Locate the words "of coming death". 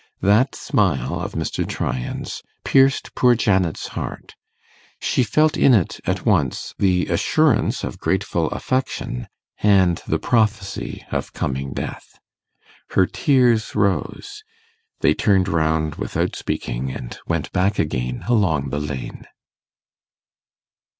11.11-12.17